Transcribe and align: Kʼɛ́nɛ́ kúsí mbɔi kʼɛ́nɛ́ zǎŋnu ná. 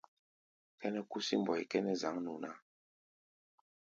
Kʼɛ́nɛ́ 0.79 1.03
kúsí 1.09 1.35
mbɔi 1.41 1.63
kʼɛ́nɛ́ 1.69 1.95
zǎŋnu 2.01 2.33
ná. 2.43 2.51